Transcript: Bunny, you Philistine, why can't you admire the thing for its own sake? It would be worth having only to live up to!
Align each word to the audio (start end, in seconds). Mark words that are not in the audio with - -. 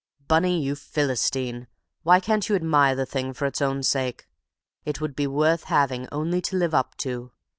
Bunny, 0.27 0.59
you 0.63 0.73
Philistine, 0.73 1.67
why 2.01 2.19
can't 2.19 2.49
you 2.49 2.55
admire 2.55 2.95
the 2.95 3.05
thing 3.05 3.33
for 3.33 3.45
its 3.45 3.61
own 3.61 3.83
sake? 3.83 4.25
It 4.83 4.99
would 4.99 5.15
be 5.15 5.27
worth 5.27 5.65
having 5.65 6.07
only 6.11 6.41
to 6.41 6.55
live 6.57 6.73
up 6.73 6.97
to! 7.05 7.31